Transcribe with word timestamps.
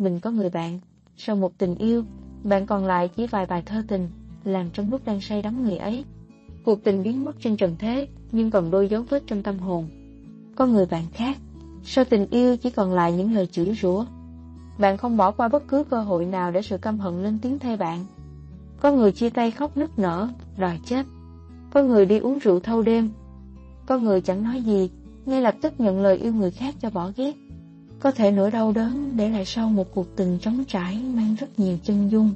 mình 0.00 0.20
có 0.20 0.30
người 0.30 0.50
bạn, 0.50 0.78
sau 1.16 1.36
một 1.36 1.58
tình 1.58 1.74
yêu, 1.74 2.04
bạn 2.44 2.66
còn 2.66 2.84
lại 2.84 3.08
chỉ 3.08 3.26
vài 3.26 3.46
bài 3.46 3.62
thơ 3.66 3.82
tình, 3.88 4.08
làm 4.44 4.70
trong 4.70 4.90
lúc 4.90 5.00
đang 5.04 5.20
say 5.20 5.42
đắm 5.42 5.64
người 5.64 5.76
ấy. 5.76 6.04
Cuộc 6.64 6.84
tình 6.84 7.02
biến 7.02 7.24
mất 7.24 7.36
trên 7.40 7.56
trần 7.56 7.76
thế, 7.78 8.08
nhưng 8.32 8.50
còn 8.50 8.70
đôi 8.70 8.88
dấu 8.88 9.02
vết 9.02 9.22
trong 9.26 9.42
tâm 9.42 9.58
hồn. 9.58 9.88
Có 10.56 10.66
người 10.66 10.86
bạn 10.86 11.04
khác, 11.12 11.38
sau 11.84 12.04
tình 12.04 12.26
yêu 12.30 12.56
chỉ 12.56 12.70
còn 12.70 12.92
lại 12.92 13.12
những 13.12 13.34
lời 13.34 13.46
chửi 13.46 13.74
rủa. 13.82 14.04
Bạn 14.78 14.96
không 14.96 15.16
bỏ 15.16 15.30
qua 15.30 15.48
bất 15.48 15.68
cứ 15.68 15.84
cơ 15.84 16.02
hội 16.02 16.24
nào 16.24 16.50
để 16.50 16.62
sự 16.62 16.78
căm 16.78 16.98
hận 16.98 17.22
lên 17.22 17.38
tiếng 17.42 17.58
thay 17.58 17.76
bạn. 17.76 18.06
Có 18.80 18.92
người 18.92 19.12
chia 19.12 19.30
tay 19.30 19.50
khóc 19.50 19.76
nức 19.76 19.98
nở, 19.98 20.28
đòi 20.58 20.80
chết. 20.84 21.06
Có 21.72 21.82
người 21.82 22.06
đi 22.06 22.18
uống 22.18 22.38
rượu 22.38 22.60
thâu 22.60 22.82
đêm. 22.82 23.10
Có 23.86 23.98
người 23.98 24.20
chẳng 24.20 24.42
nói 24.42 24.62
gì, 24.62 24.90
ngay 25.26 25.42
lập 25.42 25.54
tức 25.62 25.80
nhận 25.80 26.02
lời 26.02 26.16
yêu 26.16 26.32
người 26.32 26.50
khác 26.50 26.74
cho 26.80 26.90
bỏ 26.90 27.10
ghét. 27.16 27.34
Có 28.00 28.10
thể 28.10 28.30
nỗi 28.30 28.50
đau 28.50 28.72
đớn 28.72 29.12
để 29.16 29.28
lại 29.28 29.44
sau 29.44 29.68
một 29.68 29.94
cuộc 29.94 30.16
tình 30.16 30.38
trống 30.38 30.64
trải 30.68 31.02
mang 31.14 31.34
rất 31.34 31.58
nhiều 31.58 31.78
chân 31.82 32.10
dung. 32.10 32.34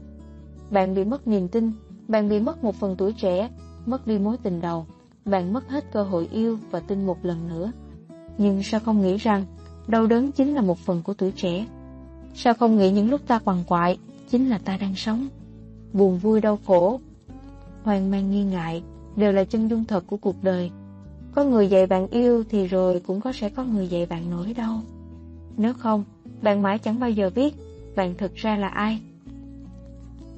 Bạn 0.71 0.95
bị 0.95 1.05
mất 1.05 1.29
niềm 1.29 1.49
tin, 1.49 1.73
bạn 2.09 2.29
bị 2.29 2.41
mất 2.41 2.65
một 2.65 2.75
phần 2.75 2.97
tuổi 2.97 3.13
trẻ, 3.13 3.51
mất 3.87 4.07
đi 4.07 4.19
mối 4.19 4.37
tình 4.43 4.61
đầu, 4.61 4.87
bạn 5.25 5.53
mất 5.53 5.69
hết 5.69 5.93
cơ 5.93 6.03
hội 6.03 6.29
yêu 6.33 6.59
và 6.71 6.81
tin 6.81 7.07
một 7.07 7.25
lần 7.25 7.49
nữa. 7.49 7.73
Nhưng 8.39 8.63
sao 8.63 8.81
không 8.81 9.03
nghĩ 9.03 9.17
rằng 9.17 9.45
đau 9.87 10.07
đớn 10.07 10.33
chính 10.33 10.55
là 10.55 10.61
một 10.61 10.79
phần 10.79 11.03
của 11.03 11.15
tuổi 11.15 11.33
trẻ? 11.37 11.67
Sao 12.35 12.55
không 12.55 12.79
nghĩ 12.79 12.91
những 12.91 13.11
lúc 13.11 13.21
ta 13.27 13.39
quằn 13.39 13.65
quại 13.67 13.99
chính 14.31 14.49
là 14.49 14.59
ta 14.59 14.77
đang 14.77 14.95
sống? 14.95 15.29
Buồn 15.93 16.19
vui 16.19 16.41
đau 16.41 16.59
khổ, 16.67 17.01
hoang 17.83 18.11
mang 18.11 18.31
nghi 18.31 18.45
ngại 18.45 18.83
đều 19.17 19.33
là 19.33 19.45
chân 19.45 19.69
dung 19.69 19.85
thật 19.85 20.05
của 20.07 20.17
cuộc 20.17 20.37
đời. 20.43 20.71
Có 21.35 21.45
người 21.45 21.69
dạy 21.69 21.87
bạn 21.87 22.09
yêu 22.09 22.45
thì 22.51 22.67
rồi 22.67 23.01
cũng 23.07 23.21
có 23.21 23.33
sẽ 23.33 23.49
có 23.49 23.65
người 23.65 23.89
dạy 23.89 24.07
bạn 24.07 24.31
nỗi 24.31 24.55
đau. 24.55 24.81
Nếu 25.57 25.75
không, 25.75 26.05
bạn 26.43 26.63
mãi 26.63 26.79
chẳng 26.79 27.01
bao 27.01 27.11
giờ 27.11 27.31
biết 27.35 27.55
bạn 27.97 28.15
thực 28.19 28.35
ra 28.35 28.57
là 28.57 28.69
ai. 28.69 29.01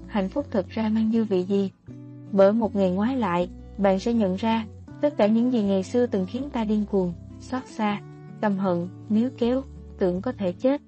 Hạnh 0.06 0.28
phúc 0.28 0.46
thực 0.50 0.68
ra 0.68 0.88
mang 0.88 1.10
dư 1.12 1.24
vị 1.24 1.42
gì? 1.42 1.70
Bởi 2.32 2.52
một 2.52 2.76
ngày 2.76 2.90
ngoái 2.90 3.16
lại, 3.16 3.48
bạn 3.78 3.98
sẽ 3.98 4.12
nhận 4.12 4.36
ra 4.36 4.66
tất 5.00 5.16
cả 5.16 5.26
những 5.26 5.52
gì 5.52 5.62
ngày 5.62 5.82
xưa 5.82 6.06
từng 6.06 6.26
khiến 6.26 6.50
ta 6.52 6.64
điên 6.64 6.84
cuồng, 6.90 7.12
xót 7.40 7.62
xa, 7.66 8.00
căm 8.40 8.58
hận, 8.58 8.88
níu 9.08 9.30
kéo, 9.38 9.62
tưởng 9.98 10.22
có 10.22 10.32
thể 10.32 10.52
chết. 10.52 10.80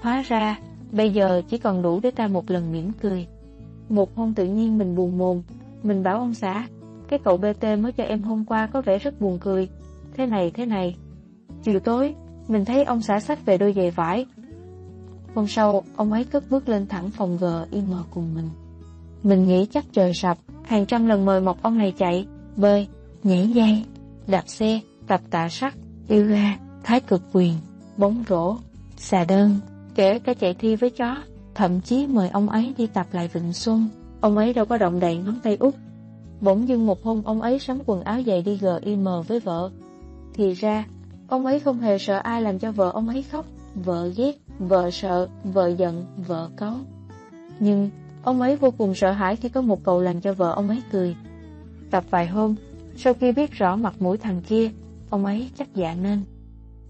Hóa 0.00 0.22
ra, 0.22 0.58
bây 0.92 1.10
giờ 1.10 1.42
chỉ 1.48 1.58
còn 1.58 1.82
đủ 1.82 2.00
để 2.02 2.10
ta 2.10 2.28
một 2.28 2.50
lần 2.50 2.72
mỉm 2.72 2.92
cười. 3.00 3.26
Một 3.88 4.16
hôm 4.16 4.34
tự 4.34 4.44
nhiên 4.44 4.78
mình 4.78 4.96
buồn 4.96 5.18
mồm, 5.18 5.42
mình 5.82 6.02
bảo 6.02 6.18
ông 6.18 6.34
xã, 6.34 6.66
cái 7.08 7.18
cậu 7.24 7.36
BT 7.36 7.64
mới 7.80 7.92
cho 7.92 8.04
em 8.04 8.22
hôm 8.22 8.44
qua 8.44 8.66
có 8.66 8.82
vẻ 8.82 8.98
rất 8.98 9.20
buồn 9.20 9.38
cười. 9.38 9.68
Thế 10.14 10.26
này 10.26 10.50
thế 10.50 10.66
này. 10.66 10.96
Chiều 11.62 11.80
tối, 11.80 12.14
mình 12.48 12.64
thấy 12.64 12.84
ông 12.84 13.02
xã 13.02 13.20
sách 13.20 13.46
về 13.46 13.58
đôi 13.58 13.72
giày 13.72 13.90
vải. 13.90 14.26
Hôm 15.34 15.46
sau, 15.46 15.82
ông 15.96 16.12
ấy 16.12 16.24
cất 16.24 16.50
bước 16.50 16.68
lên 16.68 16.86
thẳng 16.86 17.10
phòng 17.10 17.36
gờ 17.36 17.66
im 17.70 17.84
mờ 17.90 18.02
cùng 18.10 18.34
mình. 18.34 18.50
Mình 19.22 19.46
nghĩ 19.46 19.66
chắc 19.66 19.84
trời 19.92 20.14
sập, 20.14 20.38
hàng 20.64 20.86
trăm 20.86 21.06
lần 21.06 21.24
mời 21.24 21.40
một 21.40 21.62
ông 21.62 21.78
này 21.78 21.92
chạy, 21.98 22.26
bơi, 22.56 22.88
nhảy 23.22 23.48
dây, 23.48 23.84
đạp 24.26 24.44
xe, 24.46 24.80
tập 25.06 25.20
tạ 25.30 25.48
sắt, 25.48 25.74
yoga, 26.08 26.56
thái 26.84 27.00
cực 27.00 27.22
quyền, 27.32 27.54
bóng 27.96 28.24
rổ, 28.28 28.56
xà 28.96 29.24
đơn, 29.24 29.60
kể 29.94 30.18
cả 30.18 30.34
chạy 30.34 30.54
thi 30.54 30.76
với 30.76 30.90
chó, 30.90 31.16
thậm 31.54 31.80
chí 31.80 32.06
mời 32.06 32.28
ông 32.28 32.48
ấy 32.48 32.74
đi 32.78 32.86
tập 32.86 33.06
lại 33.12 33.28
Vịnh 33.32 33.52
Xuân. 33.52 33.88
Ông 34.20 34.36
ấy 34.36 34.52
đâu 34.52 34.64
có 34.64 34.78
động 34.78 35.00
đậy 35.00 35.16
ngón 35.16 35.40
tay 35.42 35.56
út. 35.60 35.74
Bỗng 36.40 36.68
dưng 36.68 36.86
một 36.86 37.02
hôm 37.02 37.22
ông 37.24 37.42
ấy 37.42 37.58
sắm 37.58 37.78
quần 37.86 38.02
áo 38.02 38.22
dày 38.26 38.42
đi 38.42 38.58
GIM 38.60 39.06
với 39.26 39.40
vợ. 39.40 39.70
Thì 40.34 40.52
ra, 40.52 40.84
ông 41.28 41.46
ấy 41.46 41.60
không 41.60 41.80
hề 41.80 41.98
sợ 41.98 42.18
ai 42.18 42.42
làm 42.42 42.58
cho 42.58 42.72
vợ 42.72 42.90
ông 42.90 43.08
ấy 43.08 43.22
khóc, 43.22 43.46
vợ 43.74 44.10
ghét, 44.16 44.32
vợ 44.58 44.90
sợ, 44.90 45.28
vợ 45.44 45.68
giận, 45.68 46.06
vợ 46.26 46.50
cáu. 46.56 46.76
Nhưng 47.58 47.90
ông 48.22 48.40
ấy 48.40 48.56
vô 48.56 48.70
cùng 48.70 48.94
sợ 48.94 49.12
hãi 49.12 49.36
khi 49.36 49.48
có 49.48 49.60
một 49.60 49.84
cậu 49.84 50.00
làm 50.00 50.20
cho 50.20 50.32
vợ 50.32 50.52
ông 50.52 50.68
ấy 50.68 50.82
cười. 50.92 51.16
Tập 51.90 52.04
vài 52.10 52.26
hôm, 52.26 52.54
sau 52.96 53.14
khi 53.14 53.32
biết 53.32 53.52
rõ 53.52 53.76
mặt 53.76 53.94
mũi 53.98 54.18
thằng 54.18 54.42
kia, 54.48 54.70
ông 55.10 55.24
ấy 55.24 55.50
chắc 55.58 55.74
dạ 55.74 55.94
nên. 56.02 56.22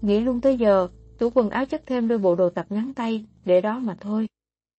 Nghĩ 0.01 0.19
luôn 0.19 0.41
tới 0.41 0.57
giờ, 0.57 0.87
tủ 1.17 1.29
quần 1.33 1.49
áo 1.49 1.65
chất 1.65 1.81
thêm 1.85 2.07
đôi 2.07 2.17
bộ 2.17 2.35
đồ 2.35 2.49
tập 2.49 2.65
ngắn 2.69 2.93
tay, 2.93 3.25
để 3.45 3.61
đó 3.61 3.79
mà 3.79 3.95
thôi. 4.01 4.27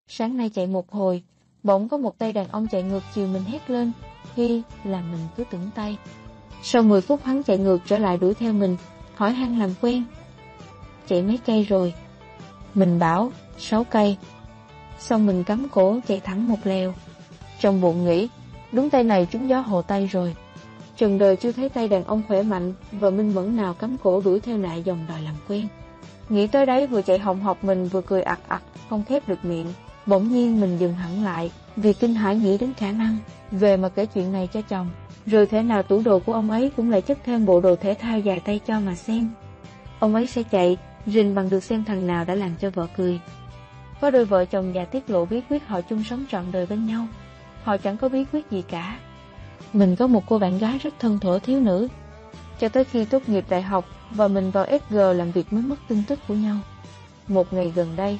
Sáng 0.07 0.37
nay 0.37 0.49
chạy 0.49 0.67
một 0.67 0.91
hồi, 0.91 1.23
bỗng 1.63 1.89
có 1.89 1.97
một 1.97 2.17
tay 2.17 2.33
đàn 2.33 2.47
ông 2.47 2.67
chạy 2.67 2.83
ngược 2.83 3.03
chiều 3.13 3.27
mình 3.27 3.43
hét 3.43 3.69
lên, 3.69 3.91
Hi 4.35 4.61
là 4.83 5.01
mình 5.01 5.21
cứ 5.37 5.43
tưởng 5.51 5.69
tay. 5.75 5.97
Sau 6.63 6.83
10 6.83 7.01
phút 7.01 7.23
hắn 7.23 7.43
chạy 7.43 7.57
ngược 7.57 7.77
trở 7.85 7.97
lại 7.97 8.17
đuổi 8.17 8.33
theo 8.33 8.53
mình, 8.53 8.77
hỏi 9.17 9.31
han 9.31 9.59
làm 9.59 9.69
quen. 9.81 10.03
Chạy 11.07 11.21
mấy 11.21 11.39
cây 11.45 11.63
rồi? 11.63 11.93
Mình 12.73 12.99
bảo, 12.99 13.31
6 13.57 13.83
cây. 13.83 14.17
Xong 14.99 15.25
mình 15.25 15.43
cắm 15.43 15.67
cổ 15.71 15.99
chạy 16.07 16.19
thẳng 16.19 16.47
một 16.47 16.57
lèo. 16.63 16.93
Trong 17.59 17.81
bụng 17.81 18.05
nghĩ, 18.05 18.29
đúng 18.71 18.89
tay 18.89 19.03
này 19.03 19.27
trúng 19.31 19.49
gió 19.49 19.59
hồ 19.59 19.81
tay 19.81 20.07
rồi. 20.07 20.35
Trần 20.97 21.17
đời 21.17 21.35
chưa 21.35 21.51
thấy 21.51 21.69
tay 21.69 21.87
đàn 21.87 22.03
ông 22.03 22.21
khỏe 22.27 22.43
mạnh 22.43 22.73
và 22.91 23.09
minh 23.09 23.35
mẫn 23.35 23.57
nào 23.57 23.73
cắm 23.73 23.97
cổ 24.03 24.21
đuổi 24.21 24.39
theo 24.39 24.57
nại 24.57 24.83
dòng 24.83 25.05
đòi 25.09 25.21
làm 25.21 25.35
quen. 25.47 25.67
Nghĩ 26.29 26.47
tới 26.47 26.65
đấy 26.65 26.87
vừa 26.87 27.01
chạy 27.01 27.19
hồng 27.19 27.41
học 27.41 27.63
mình 27.63 27.87
vừa 27.87 28.01
cười 28.01 28.21
ạc 28.21 28.39
ạc, 28.47 28.63
không 28.89 29.03
khép 29.03 29.29
được 29.29 29.45
miệng. 29.45 29.73
Bỗng 30.05 30.31
nhiên 30.31 30.61
mình 30.61 30.77
dừng 30.77 30.93
hẳn 30.93 31.23
lại, 31.23 31.51
vì 31.75 31.93
kinh 31.93 32.13
hãi 32.13 32.35
nghĩ 32.35 32.57
đến 32.57 32.73
khả 32.73 32.91
năng 32.91 33.17
về 33.51 33.77
mà 33.77 33.89
kể 33.89 34.05
chuyện 34.05 34.31
này 34.31 34.47
cho 34.53 34.61
chồng. 34.61 34.89
Rồi 35.27 35.45
thế 35.45 35.63
nào 35.63 35.83
tủ 35.83 36.01
đồ 36.01 36.19
của 36.19 36.33
ông 36.33 36.51
ấy 36.51 36.71
cũng 36.77 36.91
lại 36.91 37.01
chất 37.01 37.17
thêm 37.23 37.45
bộ 37.45 37.61
đồ 37.61 37.75
thể 37.75 37.93
thao 37.93 38.19
dài 38.19 38.39
tay 38.39 38.59
cho 38.67 38.79
mà 38.79 38.95
xem. 38.95 39.29
Ông 39.99 40.15
ấy 40.15 40.27
sẽ 40.27 40.43
chạy, 40.43 40.77
rình 41.05 41.35
bằng 41.35 41.49
được 41.49 41.63
xem 41.63 41.83
thằng 41.83 42.07
nào 42.07 42.25
đã 42.25 42.35
làm 42.35 42.55
cho 42.59 42.69
vợ 42.69 42.87
cười. 42.97 43.19
Có 44.01 44.11
đôi 44.11 44.25
vợ 44.25 44.45
chồng 44.45 44.75
già 44.75 44.85
tiết 44.85 45.09
lộ 45.09 45.25
bí 45.25 45.41
quyết 45.49 45.67
họ 45.67 45.81
chung 45.81 46.03
sống 46.03 46.25
trọn 46.31 46.45
đời 46.51 46.65
bên 46.65 46.85
nhau. 46.85 47.07
Họ 47.63 47.77
chẳng 47.77 47.97
có 47.97 48.09
bí 48.09 48.25
quyết 48.31 48.51
gì 48.51 48.61
cả. 48.61 48.99
Mình 49.73 49.95
có 49.95 50.07
một 50.07 50.23
cô 50.27 50.39
bạn 50.39 50.57
gái 50.57 50.77
rất 50.77 50.93
thân 50.99 51.19
thổ 51.19 51.39
thiếu 51.39 51.59
nữ. 51.59 51.87
Cho 52.59 52.69
tới 52.69 52.83
khi 52.83 53.05
tốt 53.05 53.21
nghiệp 53.27 53.45
đại 53.49 53.61
học 53.61 53.85
và 54.11 54.27
mình 54.27 54.51
vào 54.51 54.65
SG 54.65 54.95
làm 54.95 55.31
việc 55.31 55.53
mới 55.53 55.63
mất 55.63 55.79
tin 55.87 56.03
tức 56.07 56.19
của 56.27 56.33
nhau. 56.33 56.57
Một 57.27 57.53
ngày 57.53 57.71
gần 57.75 57.95
đây, 57.95 58.19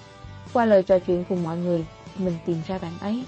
qua 0.53 0.65
lời 0.65 0.83
trò 0.83 0.99
chuyện 0.99 1.23
cùng 1.29 1.43
mọi 1.43 1.57
người, 1.57 1.85
mình 2.17 2.33
tìm 2.45 2.57
ra 2.67 2.77
bạn 2.77 2.91
ấy. 2.99 3.23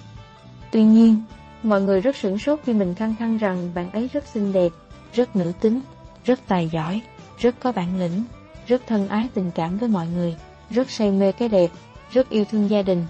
Tuy 0.71 0.83
nhiên, 0.83 1.23
mọi 1.63 1.81
người 1.81 2.01
rất 2.01 2.15
sửng 2.15 2.37
sốt 2.37 2.59
khi 2.63 2.73
mình 2.73 2.95
khăng 2.95 3.15
khăng 3.19 3.37
rằng 3.37 3.71
bạn 3.73 3.91
ấy 3.91 4.09
rất 4.13 4.23
xinh 4.27 4.53
đẹp, 4.53 4.71
rất 5.13 5.35
nữ 5.35 5.51
tính, 5.61 5.81
rất 6.25 6.39
tài 6.47 6.69
giỏi, 6.69 7.01
rất 7.37 7.55
có 7.59 7.71
bản 7.71 7.99
lĩnh, 7.99 8.23
rất 8.67 8.81
thân 8.87 9.07
ái 9.07 9.29
tình 9.33 9.51
cảm 9.55 9.77
với 9.77 9.89
mọi 9.89 10.07
người, 10.07 10.35
rất 10.69 10.89
say 10.89 11.11
mê 11.11 11.31
cái 11.31 11.49
đẹp, 11.49 11.69
rất 12.11 12.29
yêu 12.29 12.45
thương 12.45 12.69
gia 12.69 12.81
đình. 12.81 13.05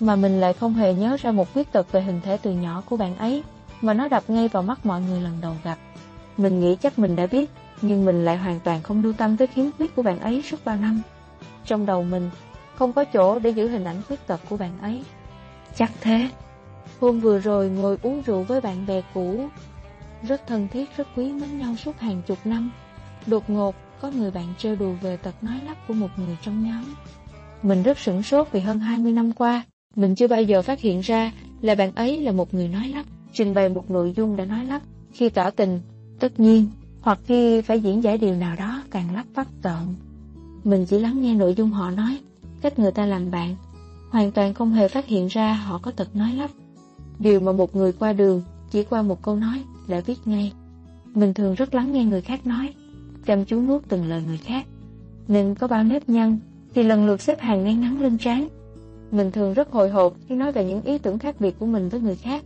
Mà 0.00 0.16
mình 0.16 0.40
lại 0.40 0.52
không 0.52 0.74
hề 0.74 0.94
nhớ 0.94 1.16
ra 1.20 1.30
một 1.30 1.52
khuyết 1.52 1.72
tật 1.72 1.92
về 1.92 2.00
hình 2.00 2.20
thể 2.24 2.38
từ 2.42 2.50
nhỏ 2.50 2.82
của 2.86 2.96
bạn 2.96 3.16
ấy, 3.16 3.42
mà 3.80 3.94
nó 3.94 4.08
đập 4.08 4.22
ngay 4.28 4.48
vào 4.48 4.62
mắt 4.62 4.86
mọi 4.86 5.00
người 5.00 5.20
lần 5.20 5.38
đầu 5.40 5.56
gặp. 5.64 5.78
Mình 6.36 6.60
nghĩ 6.60 6.76
chắc 6.80 6.98
mình 6.98 7.16
đã 7.16 7.26
biết, 7.26 7.50
nhưng 7.82 8.04
mình 8.04 8.24
lại 8.24 8.36
hoàn 8.36 8.60
toàn 8.60 8.82
không 8.82 9.02
lưu 9.02 9.12
tâm 9.12 9.36
tới 9.36 9.46
khiếm 9.46 9.64
khuyết 9.76 9.96
của 9.96 10.02
bạn 10.02 10.20
ấy 10.20 10.42
suốt 10.42 10.64
bao 10.64 10.76
năm. 10.76 11.02
Trong 11.64 11.86
đầu 11.86 12.02
mình, 12.02 12.30
không 12.74 12.92
có 12.92 13.04
chỗ 13.04 13.38
để 13.38 13.50
giữ 13.50 13.68
hình 13.68 13.84
ảnh 13.84 14.02
khuyết 14.08 14.26
tật 14.26 14.40
của 14.48 14.56
bạn 14.56 14.78
ấy. 14.80 15.04
Chắc 15.76 15.92
thế. 16.00 16.28
Hôm 17.00 17.20
vừa 17.20 17.38
rồi 17.38 17.68
ngồi 17.68 17.98
uống 18.02 18.22
rượu 18.26 18.42
với 18.42 18.60
bạn 18.60 18.86
bè 18.86 19.02
cũ, 19.14 19.48
rất 20.22 20.46
thân 20.46 20.68
thiết, 20.68 20.96
rất 20.96 21.08
quý 21.16 21.32
mến 21.32 21.58
nhau 21.58 21.76
suốt 21.76 21.98
hàng 21.98 22.22
chục 22.26 22.38
năm. 22.44 22.70
Đột 23.26 23.50
ngột, 23.50 23.74
có 24.00 24.10
người 24.10 24.30
bạn 24.30 24.54
trêu 24.58 24.76
đùa 24.76 24.92
về 25.02 25.16
tật 25.16 25.44
nói 25.44 25.60
lắp 25.66 25.76
của 25.88 25.94
một 25.94 26.08
người 26.16 26.36
trong 26.42 26.64
nhóm. 26.64 26.94
Mình 27.62 27.82
rất 27.82 27.98
sửng 27.98 28.22
sốt 28.22 28.48
vì 28.52 28.60
hơn 28.60 28.78
20 28.78 29.12
năm 29.12 29.32
qua, 29.32 29.62
mình 29.96 30.14
chưa 30.14 30.28
bao 30.28 30.42
giờ 30.42 30.62
phát 30.62 30.80
hiện 30.80 31.00
ra 31.00 31.32
là 31.60 31.74
bạn 31.74 31.92
ấy 31.94 32.20
là 32.20 32.32
một 32.32 32.54
người 32.54 32.68
nói 32.68 32.88
lắp, 32.88 33.04
trình 33.32 33.54
bày 33.54 33.68
một 33.68 33.90
nội 33.90 34.12
dung 34.16 34.36
đã 34.36 34.44
nói 34.44 34.64
lắp. 34.64 34.82
Khi 35.12 35.28
tỏ 35.28 35.50
tình, 35.50 35.80
tất 36.20 36.40
nhiên, 36.40 36.68
hoặc 37.00 37.18
khi 37.24 37.60
phải 37.60 37.80
diễn 37.80 38.02
giải 38.02 38.18
điều 38.18 38.34
nào 38.34 38.56
đó 38.56 38.82
càng 38.90 39.14
lắp 39.14 39.24
bắp 39.34 39.46
tợn. 39.62 39.94
Mình 40.64 40.86
chỉ 40.86 40.98
lắng 40.98 41.22
nghe 41.22 41.34
nội 41.34 41.54
dung 41.54 41.70
họ 41.70 41.90
nói, 41.90 42.18
cách 42.60 42.78
người 42.78 42.92
ta 42.92 43.06
làm 43.06 43.30
bạn, 43.30 43.56
hoàn 44.10 44.32
toàn 44.32 44.54
không 44.54 44.72
hề 44.72 44.88
phát 44.88 45.06
hiện 45.06 45.26
ra 45.26 45.52
họ 45.52 45.78
có 45.78 45.90
tật 45.90 46.16
nói 46.16 46.32
lắp. 46.32 46.50
Điều 47.18 47.40
mà 47.40 47.52
một 47.52 47.76
người 47.76 47.92
qua 47.92 48.12
đường 48.12 48.42
chỉ 48.70 48.84
qua 48.84 49.02
một 49.02 49.22
câu 49.22 49.36
nói 49.36 49.62
đã 49.88 50.00
viết 50.00 50.18
ngay. 50.24 50.52
Mình 51.14 51.34
thường 51.34 51.54
rất 51.54 51.74
lắng 51.74 51.92
nghe 51.92 52.04
người 52.04 52.20
khác 52.20 52.46
nói, 52.46 52.74
chăm 53.26 53.44
chú 53.44 53.60
nuốt 53.60 53.82
từng 53.88 54.08
lời 54.08 54.22
người 54.26 54.38
khác. 54.38 54.66
Nên 55.28 55.54
có 55.54 55.68
bao 55.68 55.84
nếp 55.84 56.08
nhăn 56.08 56.38
thì 56.74 56.82
lần 56.82 57.06
lượt 57.06 57.20
xếp 57.20 57.40
hàng 57.40 57.64
ngay 57.64 57.74
ngắn 57.74 58.00
lên 58.00 58.18
trán. 58.18 58.48
Mình 59.10 59.30
thường 59.30 59.54
rất 59.54 59.70
hồi 59.70 59.90
hộp 59.90 60.14
khi 60.28 60.34
nói 60.34 60.52
về 60.52 60.64
những 60.64 60.82
ý 60.82 60.98
tưởng 60.98 61.18
khác 61.18 61.40
biệt 61.40 61.58
của 61.58 61.66
mình 61.66 61.88
với 61.88 62.00
người 62.00 62.16
khác. 62.16 62.44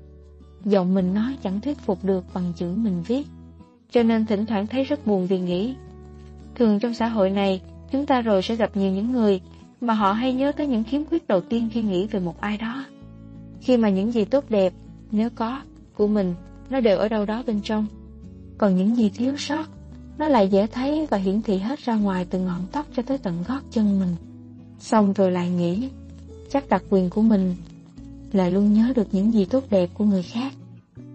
Giọng 0.64 0.94
mình 0.94 1.14
nói 1.14 1.36
chẳng 1.42 1.60
thuyết 1.60 1.78
phục 1.78 2.04
được 2.04 2.24
bằng 2.34 2.52
chữ 2.56 2.74
mình 2.76 3.02
viết. 3.06 3.26
Cho 3.90 4.02
nên 4.02 4.26
thỉnh 4.26 4.46
thoảng 4.46 4.66
thấy 4.66 4.84
rất 4.84 5.06
buồn 5.06 5.26
vì 5.26 5.40
nghĩ. 5.40 5.74
Thường 6.54 6.78
trong 6.78 6.94
xã 6.94 7.08
hội 7.08 7.30
này, 7.30 7.62
chúng 7.92 8.06
ta 8.06 8.20
rồi 8.20 8.42
sẽ 8.42 8.56
gặp 8.56 8.76
nhiều 8.76 8.92
những 8.92 9.12
người 9.12 9.40
mà 9.80 9.94
họ 9.94 10.12
hay 10.12 10.32
nhớ 10.32 10.52
tới 10.52 10.66
những 10.66 10.84
khiếm 10.84 11.04
khuyết 11.04 11.28
đầu 11.28 11.40
tiên 11.40 11.68
khi 11.72 11.82
nghĩ 11.82 12.06
về 12.06 12.20
một 12.20 12.40
ai 12.40 12.58
đó. 12.58 12.84
Khi 13.60 13.76
mà 13.76 13.88
những 13.88 14.12
gì 14.12 14.24
tốt 14.24 14.44
đẹp, 14.48 14.72
nếu 15.12 15.30
có, 15.34 15.62
của 15.96 16.06
mình, 16.06 16.34
nó 16.70 16.80
đều 16.80 16.98
ở 16.98 17.08
đâu 17.08 17.24
đó 17.24 17.42
bên 17.46 17.60
trong. 17.60 17.86
Còn 18.58 18.76
những 18.76 18.96
gì 18.96 19.10
thiếu 19.10 19.36
sót, 19.36 19.64
nó 20.18 20.28
lại 20.28 20.48
dễ 20.48 20.66
thấy 20.66 21.06
và 21.10 21.16
hiển 21.16 21.42
thị 21.42 21.58
hết 21.58 21.78
ra 21.78 21.94
ngoài 21.94 22.26
từ 22.30 22.38
ngọn 22.38 22.66
tóc 22.72 22.86
cho 22.96 23.02
tới 23.02 23.18
tận 23.18 23.44
gót 23.48 23.60
chân 23.70 24.00
mình. 24.00 24.16
Xong 24.78 25.12
rồi 25.12 25.30
lại 25.30 25.50
nghĩ, 25.50 25.88
Chắc 26.50 26.68
đặc 26.68 26.82
quyền 26.90 27.10
của 27.10 27.22
mình 27.22 27.54
là 28.32 28.48
luôn 28.48 28.72
nhớ 28.72 28.92
được 28.96 29.08
những 29.12 29.32
gì 29.32 29.44
tốt 29.44 29.64
đẹp 29.70 29.90
của 29.94 30.04
người 30.04 30.22
khác. 30.22 30.52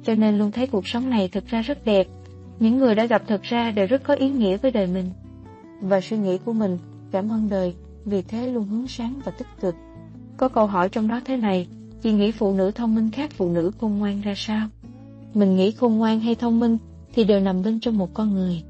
Cho 0.04 0.16
nên 0.16 0.38
luôn 0.38 0.52
thấy 0.52 0.68
cuộc 0.68 0.88
sống 0.88 1.10
này 1.10 1.28
thực 1.28 1.48
ra 1.48 1.62
rất 1.62 1.86
đẹp. 1.86 2.08
Những 2.60 2.78
người 2.78 2.96
đã 2.96 3.06
gặp 3.06 3.24
thực 3.28 3.42
ra 3.42 3.72
đều 3.72 3.88
rất 3.88 4.04
có 4.04 4.14
ý 4.14 4.30
nghĩa 4.30 4.58
với 4.58 4.72
đời 4.72 4.88
mình. 4.88 5.10
Và 5.82 6.02
suy 6.02 6.18
nghĩ 6.18 6.38
của 6.46 6.54
mình 6.54 6.78
cảm 7.12 7.32
ơn 7.32 7.50
đời, 7.50 7.76
vì 8.06 8.22
thế 8.22 8.48
luôn 8.48 8.68
hướng 8.68 8.88
sáng 8.88 9.20
và 9.26 9.32
tích 9.32 9.48
cực. 9.62 9.76
Có 10.38 10.50
câu 10.50 10.68
hỏi 10.68 10.90
trong 10.90 11.08
đó 11.08 11.22
thế 11.26 11.38
này, 11.38 11.68
chị 12.06 12.12
nghĩ 12.12 12.32
phụ 12.32 12.54
nữ 12.54 12.72
thông 12.72 12.96
minh 12.96 13.12
khác 13.12 13.32
phụ 13.38 13.50
nữ 13.50 13.72
khôn 13.80 13.98
ngoan 13.98 14.22
ra 14.22 14.34
sao? 14.38 14.68
Mình 15.34 15.56
nghĩ 15.56 15.72
khôn 15.72 15.98
ngoan 15.98 16.20
hay 16.20 16.36
thông 16.36 16.60
minh 16.60 16.78
thì 17.14 17.24
đều 17.24 17.40
nằm 17.40 17.64
bên 17.64 17.80
trong 17.80 17.98
một 17.98 18.14
con 18.14 18.34
người. 18.34 18.64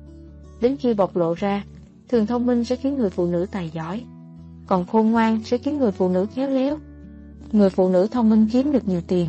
Đến 0.61 0.77
khi 0.77 0.93
bộc 0.93 1.15
lộ 1.15 1.33
ra, 1.33 1.63
thường 2.09 2.25
thông 2.25 2.45
minh 2.45 2.63
sẽ 2.63 2.75
khiến 2.75 2.97
người 2.97 3.09
phụ 3.09 3.25
nữ 3.25 3.45
tài 3.51 3.69
giỏi, 3.69 4.03
còn 4.67 4.85
khôn 4.85 5.11
ngoan 5.11 5.43
sẽ 5.43 5.57
khiến 5.57 5.79
người 5.79 5.91
phụ 5.91 6.09
nữ 6.09 6.25
khéo 6.35 6.49
léo. 6.49 6.77
Người 7.51 7.69
phụ 7.69 7.89
nữ 7.89 8.07
thông 8.11 8.29
minh 8.29 8.47
kiếm 8.51 8.71
được 8.71 8.87
nhiều 8.87 9.01
tiền, 9.07 9.27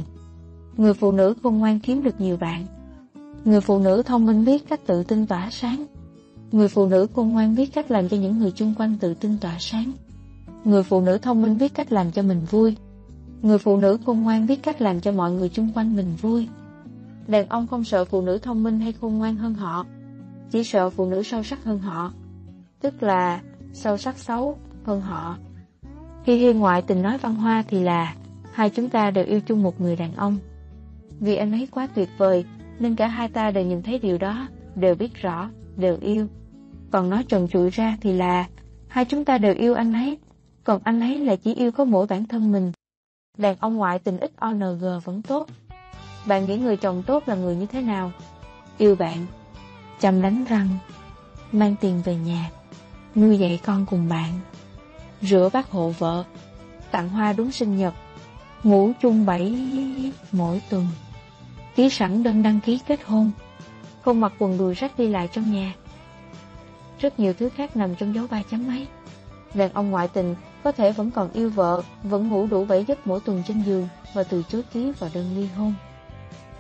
người 0.77 0.95
phụ 0.95 1.13
nữ 1.13 1.35
khôn 1.43 1.59
ngoan 1.59 1.81
kiếm 1.81 2.03
được 2.03 2.21
nhiều 2.21 2.37
bạn. 2.37 2.67
Người 3.45 3.61
phụ 3.61 3.79
nữ 3.79 4.03
thông 4.03 4.27
minh 4.27 4.45
biết 4.45 4.69
cách 4.69 4.81
tự 4.87 5.03
tin 5.03 5.27
tỏa 5.27 5.51
sáng, 5.51 5.87
người 6.53 6.69
phụ 6.69 6.87
nữ 6.87 7.07
khôn 7.15 7.29
ngoan 7.29 7.55
biết 7.55 7.75
cách 7.75 7.91
làm 7.91 8.09
cho 8.09 8.17
những 8.17 8.39
người 8.39 8.51
chung 8.51 8.75
quanh 8.79 8.97
tự 9.01 9.15
tin 9.15 9.39
tỏa 9.39 9.57
sáng. 9.61 9.93
Người 10.65 10.83
phụ 10.83 11.01
nữ 11.01 11.19
thông 11.19 11.43
minh 11.43 11.59
biết 11.59 11.75
cách 11.75 11.93
làm 11.93 12.13
cho 12.13 12.23
mình 12.23 12.41
vui, 12.51 12.77
người 13.43 13.59
phụ 13.59 13.77
nữ 13.77 13.99
khôn 14.07 14.23
ngoan 14.23 14.47
biết 14.47 14.63
cách 14.63 14.83
làm 14.83 15.01
cho 15.01 15.13
mọi 15.13 15.33
người 15.33 15.49
chung 15.49 15.71
quanh 15.75 15.97
mình 15.97 16.17
vui. 16.21 16.49
Đàn 17.27 17.49
ông 17.49 17.67
không 17.67 17.85
sợ 17.85 18.05
phụ 18.05 18.23
nữ 18.23 18.39
thông 18.39 18.63
minh 18.63 18.81
hay 18.81 18.93
khôn 18.93 19.19
ngoan 19.19 19.37
hơn 19.37 19.55
họ, 19.55 19.87
chỉ 20.51 20.65
sợ 20.65 20.91
phụ 20.91 21.07
nữ 21.07 21.23
sâu 21.23 21.43
sắc 21.43 21.65
hơn 21.65 21.79
họ, 21.79 22.13
tức 22.81 23.03
là 23.03 23.41
sâu 23.73 23.97
sắc 23.97 24.19
xấu 24.19 24.59
hơn 24.85 25.01
họ. 25.01 25.39
Khi 26.25 26.37
Hi 26.37 26.53
ngoại 26.53 26.83
tình 26.83 27.03
nói 27.03 27.19
văn 27.19 27.35
hoa 27.35 27.65
thì 27.69 27.83
là 27.83 28.15
hai 28.53 28.71
chúng 28.71 28.89
ta 28.89 29.11
đều 29.11 29.25
yêu 29.25 29.41
chung 29.41 29.63
một 29.63 29.81
người 29.81 29.97
đàn 29.97 30.15
ông. 30.15 30.39
Vì 31.21 31.37
anh 31.37 31.53
ấy 31.53 31.69
quá 31.71 31.89
tuyệt 31.95 32.09
vời 32.19 32.45
nên 32.79 32.97
cả 32.97 33.07
hai 33.07 33.29
ta 33.29 33.51
đều 33.51 33.67
nhìn 33.67 33.83
thấy 33.83 33.99
điều 33.99 34.19
đó, 34.19 34.49
đều 34.75 34.95
biết 34.95 35.15
rõ, 35.15 35.51
đều 35.77 35.99
yêu. 36.01 36.27
Còn 36.91 37.11
nói 37.11 37.25
trần 37.29 37.49
trụi 37.49 37.71
ra 37.71 37.97
thì 38.01 38.13
là 38.13 38.49
hai 38.89 39.05
chúng 39.05 39.25
ta 39.25 39.39
đều 39.39 39.55
yêu 39.55 39.75
anh 39.75 39.93
ấy, 39.93 40.19
còn 40.65 40.81
anh 40.85 41.01
ấy 41.01 41.19
là 41.19 41.37
chỉ 41.37 41.55
yêu 41.55 41.73
có 41.73 41.85
mỗi 41.85 42.07
bản 42.07 42.27
thân 42.27 42.53
mình. 42.53 42.73
Đàn 43.39 43.57
ông 43.61 43.77
ngoại 43.77 43.99
tình 43.99 44.19
ít 44.19 44.33
ONG 44.37 45.01
vẫn 45.05 45.23
tốt. 45.23 45.47
Bạn 46.27 46.47
nghĩ 46.47 46.57
người 46.57 46.77
chồng 46.77 47.03
tốt 47.03 47.23
là 47.27 47.35
người 47.35 47.57
như 47.57 47.67
thế 47.67 47.81
nào? 47.81 48.13
Yêu 48.79 48.97
bạn, 48.97 49.27
chăm 50.01 50.23
đánh 50.23 50.45
răng, 50.45 50.69
mang 51.53 51.75
tiền 51.81 52.03
về 52.05 52.17
nhà, 52.17 52.51
nuôi 53.15 53.39
dạy 53.39 53.61
con 53.65 53.87
cùng 53.87 54.09
bạn, 54.09 54.41
rửa 55.23 55.49
bát 55.53 55.71
hộ 55.71 55.93
vợ, 55.99 56.25
tặng 56.91 57.09
hoa 57.09 57.33
đúng 57.33 57.53
sinh 57.53 57.77
nhật, 57.77 57.95
ngủ 58.63 58.93
chung 59.03 59.27
bảy 59.27 59.55
mỗi 60.33 60.63
tuần, 60.71 60.87
ký 61.77 61.91
sẵn 61.91 62.23
đơn 62.23 62.43
đăng 62.43 62.61
ký 62.61 62.81
kết 62.87 63.01
hôn, 63.05 63.31
không 64.03 64.21
mặc 64.21 64.33
quần 64.39 64.59
đùi 64.59 64.75
rách 64.75 64.99
đi 64.99 65.09
lại 65.09 65.29
trong 65.33 65.53
nhà. 65.53 65.75
Rất 66.99 67.21
nhiều 67.21 67.33
thứ 67.33 67.49
khác 67.49 67.77
nằm 67.77 67.95
trong 67.95 68.15
dấu 68.15 68.27
ba 68.31 68.43
chấm 68.51 68.69
ấy. 68.69 68.87
Đàn 69.55 69.73
ông 69.73 69.91
ngoại 69.91 70.09
tình 70.09 70.35
có 70.67 70.73
thể 70.73 70.93
vẫn 70.93 71.11
còn 71.11 71.33
yêu 71.33 71.51
vợ, 71.51 71.83
vẫn 72.03 72.29
ngủ 72.29 72.47
đủ 72.47 72.65
7 72.65 72.85
giấc 72.85 73.07
mỗi 73.07 73.21
tuần 73.21 73.43
trên 73.49 73.63
giường 73.63 73.89
và 74.15 74.23
từ 74.23 74.43
chối 74.49 74.63
ký 74.73 74.93
vào 74.99 75.11
đơn 75.15 75.37
ly 75.37 75.49
hôn. 75.57 75.75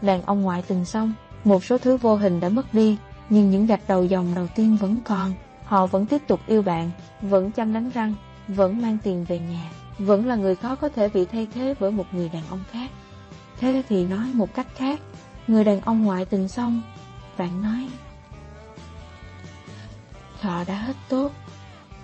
Đàn 0.02 0.22
ông 0.22 0.42
ngoại 0.42 0.62
tình 0.62 0.84
xong, 0.84 1.12
một 1.44 1.64
số 1.64 1.78
thứ 1.78 1.96
vô 1.96 2.16
hình 2.16 2.40
đã 2.40 2.48
mất 2.48 2.74
đi, 2.74 2.96
nhưng 3.30 3.50
những 3.50 3.66
gạch 3.66 3.88
đầu 3.88 4.04
dòng 4.04 4.34
đầu 4.34 4.46
tiên 4.54 4.76
vẫn 4.80 4.96
còn. 5.04 5.32
Họ 5.64 5.86
vẫn 5.86 6.06
tiếp 6.06 6.22
tục 6.26 6.40
yêu 6.46 6.62
bạn, 6.62 6.90
vẫn 7.22 7.52
chăm 7.52 7.72
đánh 7.72 7.90
răng, 7.94 8.14
vẫn 8.48 8.82
mang 8.82 8.98
tiền 9.02 9.24
về 9.24 9.38
nhà, 9.38 9.70
vẫn 9.98 10.26
là 10.26 10.36
người 10.36 10.54
khó 10.54 10.74
có 10.74 10.88
thể 10.88 11.08
bị 11.08 11.24
thay 11.24 11.46
thế 11.54 11.74
bởi 11.80 11.90
một 11.90 12.06
người 12.12 12.28
đàn 12.28 12.42
ông 12.50 12.60
khác. 12.70 12.90
Thế 13.60 13.82
thì 13.88 14.06
nói 14.06 14.26
một 14.32 14.54
cách 14.54 14.66
khác, 14.74 15.00
người 15.46 15.64
đàn 15.64 15.80
ông 15.80 16.04
ngoại 16.04 16.24
tình 16.24 16.48
xong, 16.48 16.82
bạn 17.38 17.62
nói 17.62 17.88
họ 20.40 20.64
đã 20.64 20.74
hết 20.74 20.96
tốt. 21.08 21.30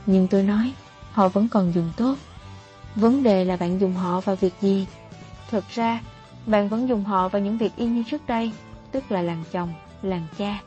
Nhưng 0.06 0.28
tôi 0.28 0.42
nói, 0.42 0.72
họ 1.12 1.28
vẫn 1.28 1.48
còn 1.48 1.72
dùng 1.74 1.92
tốt. 1.96 2.14
Vấn 2.96 3.22
đề 3.22 3.44
là 3.44 3.56
bạn 3.56 3.80
dùng 3.80 3.94
họ 3.94 4.20
vào 4.20 4.36
việc 4.36 4.54
gì? 4.60 4.86
Thực 5.50 5.64
ra, 5.74 6.00
bạn 6.46 6.68
vẫn 6.68 6.88
dùng 6.88 7.04
họ 7.04 7.28
vào 7.28 7.42
những 7.42 7.58
việc 7.58 7.76
y 7.76 7.86
như 7.86 8.04
trước 8.10 8.26
đây, 8.26 8.52
tức 8.92 9.12
là 9.12 9.22
làm 9.22 9.44
chồng, 9.52 9.72
làm 10.02 10.22
cha, 10.38 10.60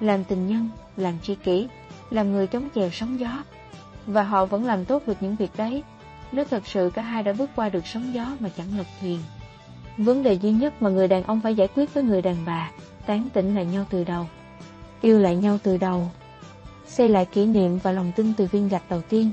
làm 0.00 0.24
tình 0.24 0.46
nhân, 0.46 0.68
làm 0.96 1.14
tri 1.22 1.34
kỷ, 1.34 1.68
làm 2.10 2.32
người 2.32 2.46
chống 2.46 2.68
chèo 2.74 2.90
sóng 2.90 3.20
gió. 3.20 3.42
Và 4.06 4.22
họ 4.22 4.46
vẫn 4.46 4.64
làm 4.64 4.84
tốt 4.84 5.02
được 5.06 5.16
những 5.20 5.36
việc 5.36 5.50
đấy, 5.56 5.82
nếu 6.32 6.44
thật 6.44 6.66
sự 6.66 6.90
cả 6.94 7.02
hai 7.02 7.22
đã 7.22 7.32
bước 7.32 7.50
qua 7.56 7.68
được 7.68 7.86
sóng 7.86 8.14
gió 8.14 8.26
mà 8.40 8.48
chẳng 8.56 8.78
lật 8.78 8.86
thuyền. 9.00 9.18
Vấn 9.98 10.22
đề 10.22 10.32
duy 10.32 10.50
nhất 10.50 10.82
mà 10.82 10.90
người 10.90 11.08
đàn 11.08 11.22
ông 11.22 11.40
phải 11.40 11.54
giải 11.54 11.68
quyết 11.74 11.94
với 11.94 12.02
người 12.02 12.22
đàn 12.22 12.36
bà, 12.46 12.70
tán 13.06 13.28
tỉnh 13.32 13.54
lại 13.54 13.64
nhau 13.64 13.84
từ 13.90 14.04
đầu. 14.04 14.26
Yêu 15.00 15.18
lại 15.18 15.36
nhau 15.36 15.58
từ 15.62 15.76
đầu. 15.76 16.08
Xây 16.86 17.08
lại 17.08 17.24
kỷ 17.24 17.46
niệm 17.46 17.78
và 17.82 17.92
lòng 17.92 18.12
tin 18.16 18.32
từ 18.36 18.46
viên 18.46 18.68
gạch 18.68 18.90
đầu 18.90 19.00
tiên. 19.00 19.30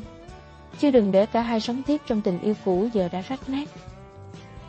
Chứ 0.79 0.91
đừng 0.91 1.11
để 1.11 1.25
cả 1.25 1.41
hai 1.41 1.59
sống 1.59 1.81
tiếp 1.87 2.01
trong 2.07 2.21
tình 2.21 2.39
yêu 2.39 2.53
cũ 2.65 2.87
giờ 2.93 3.09
đã 3.11 3.21
rách 3.21 3.49
nát. 3.49 3.69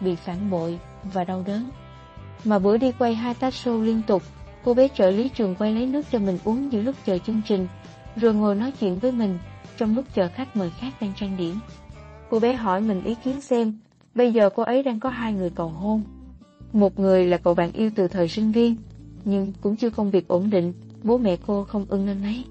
Bị 0.01 0.15
phản 0.15 0.51
bội 0.51 0.79
và 1.13 1.25
đau 1.25 1.43
đớn. 1.47 1.71
Mà 2.45 2.59
bữa 2.59 2.77
đi 2.77 2.93
quay 2.99 3.15
hai 3.15 3.35
tác 3.35 3.53
show 3.53 3.83
liên 3.83 4.03
tục, 4.07 4.23
cô 4.65 4.75
bé 4.75 4.89
trợ 4.89 5.11
lý 5.11 5.29
trường 5.29 5.55
quay 5.55 5.73
lấy 5.73 5.87
nước 5.87 6.07
cho 6.11 6.19
mình 6.19 6.39
uống 6.45 6.73
giữa 6.73 6.83
lúc 6.83 6.95
chờ 7.07 7.19
chương 7.19 7.41
trình, 7.49 7.69
rồi 8.17 8.35
ngồi 8.35 8.55
nói 8.55 8.73
chuyện 8.81 8.99
với 8.99 9.13
mình 9.13 9.39
trong 9.77 9.95
lúc 9.95 10.05
chờ 10.15 10.29
khách 10.35 10.57
mời 10.57 10.71
khác 10.71 10.93
đang 11.01 11.13
trang 11.17 11.37
điểm. 11.37 11.59
Cô 12.31 12.41
bé 12.41 12.53
hỏi 12.53 12.81
mình 12.81 13.05
ý 13.05 13.15
kiến 13.25 13.41
xem, 13.41 13.79
bây 14.15 14.33
giờ 14.33 14.51
cô 14.51 14.63
ấy 14.63 14.83
đang 14.83 15.01
có 15.01 15.09
hai 15.09 15.33
người 15.33 15.51
cầu 15.51 15.69
hôn. 15.69 16.03
Một 16.73 16.99
người 16.99 17.27
là 17.27 17.37
cậu 17.37 17.55
bạn 17.55 17.73
yêu 17.73 17.91
từ 17.95 18.09
thời 18.09 18.29
sinh 18.29 18.53
viên, 18.53 18.77
nhưng 19.25 19.53
cũng 19.61 19.77
chưa 19.77 19.91
công 19.91 20.11
việc 20.11 20.29
ổn 20.29 20.51
định, 20.51 20.73
bố 21.03 21.19
mẹ 21.19 21.37
cô 21.47 21.65
không 21.65 21.87
ưng 21.89 22.09
anh 22.09 22.23
ấy. 22.23 22.45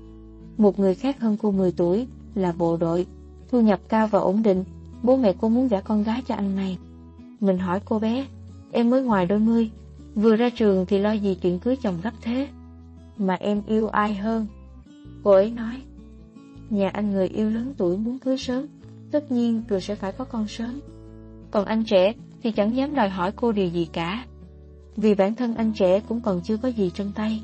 Một 0.57 0.79
người 0.79 0.95
khác 0.95 1.19
hơn 1.19 1.38
cô 1.41 1.51
10 1.51 1.71
tuổi, 1.71 2.07
là 2.35 2.51
bộ 2.51 2.77
đội, 2.77 3.05
thu 3.53 3.61
nhập 3.61 3.79
cao 3.89 4.07
và 4.07 4.19
ổn 4.19 4.44
định, 4.44 4.63
bố 5.03 5.17
mẹ 5.17 5.33
cô 5.41 5.50
muốn 5.50 5.67
gả 5.67 5.81
con 5.81 6.03
gái 6.03 6.21
cho 6.27 6.35
anh 6.35 6.55
này. 6.55 6.77
Mình 7.39 7.57
hỏi 7.57 7.79
cô 7.85 8.00
bé, 8.00 8.25
em 8.71 8.89
mới 8.89 9.03
ngoài 9.03 9.25
đôi 9.25 9.39
mươi, 9.39 9.69
vừa 10.15 10.35
ra 10.35 10.50
trường 10.50 10.85
thì 10.85 11.00
lo 11.00 11.11
gì 11.11 11.38
chuyện 11.41 11.59
cưới 11.59 11.75
chồng 11.75 11.97
gấp 12.03 12.11
thế? 12.21 12.47
Mà 13.17 13.33
em 13.33 13.61
yêu 13.67 13.88
ai 13.88 14.15
hơn? 14.15 14.47
Cô 15.23 15.31
ấy 15.31 15.51
nói, 15.51 15.81
nhà 16.69 16.89
anh 16.89 17.12
người 17.12 17.27
yêu 17.27 17.50
lớn 17.50 17.74
tuổi 17.77 17.98
muốn 17.98 18.19
cưới 18.19 18.38
sớm, 18.38 18.65
tất 19.12 19.31
nhiên 19.31 19.63
rồi 19.67 19.81
sẽ 19.81 19.95
phải 19.95 20.12
có 20.12 20.25
con 20.25 20.48
sớm. 20.48 20.79
Còn 21.51 21.65
anh 21.65 21.83
trẻ 21.83 22.13
thì 22.43 22.51
chẳng 22.51 22.75
dám 22.75 22.95
đòi 22.95 23.10
hỏi 23.10 23.31
cô 23.36 23.51
điều 23.51 23.67
gì 23.67 23.88
cả, 23.93 24.25
vì 24.98 25.15
bản 25.15 25.36
thân 25.36 25.55
anh 25.55 25.74
trẻ 25.74 26.00
cũng 26.00 26.22
còn 26.22 26.41
chưa 26.41 26.57
có 26.57 26.67
gì 26.67 26.91
trong 26.93 27.12
tay. 27.15 27.43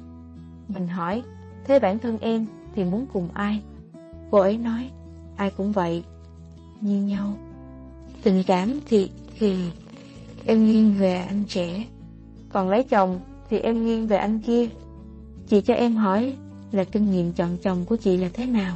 Mình 0.67 0.87
hỏi, 0.87 1.23
thế 1.65 1.79
bản 1.79 1.99
thân 1.99 2.17
em 2.17 2.45
thì 2.75 2.83
muốn 2.83 3.05
cùng 3.13 3.29
ai? 3.33 3.61
Cô 4.31 4.39
ấy 4.39 4.57
nói, 4.57 4.89
ai 5.39 5.51
cũng 5.57 5.71
vậy, 5.71 6.03
như 6.81 7.01
nhau. 7.01 7.33
Tình 8.23 8.43
cảm 8.47 8.79
thì 8.85 9.09
thì 9.39 9.55
em 10.45 10.65
nghiêng 10.65 10.93
về 10.93 11.15
anh 11.15 11.43
trẻ, 11.47 11.85
còn 12.49 12.69
lấy 12.69 12.83
chồng 12.83 13.19
thì 13.49 13.59
em 13.59 13.85
nghiêng 13.85 14.07
về 14.07 14.17
anh 14.17 14.39
kia. 14.39 14.67
Chị 15.47 15.61
cho 15.61 15.73
em 15.73 15.95
hỏi 15.95 16.33
là 16.71 16.83
kinh 16.83 17.11
nghiệm 17.11 17.33
chọn 17.33 17.57
chồng 17.57 17.85
của 17.85 17.95
chị 17.95 18.17
là 18.17 18.29
thế 18.33 18.45
nào? 18.45 18.75